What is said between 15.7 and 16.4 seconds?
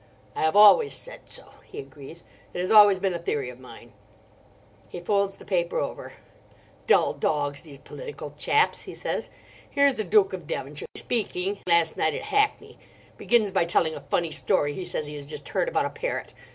a parrot.